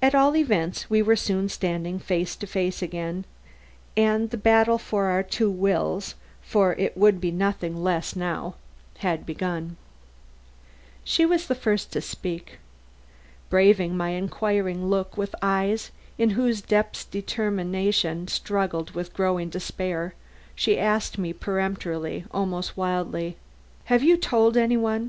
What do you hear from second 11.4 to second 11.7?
the